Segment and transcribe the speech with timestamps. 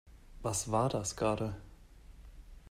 [0.41, 1.55] Was war das gerade?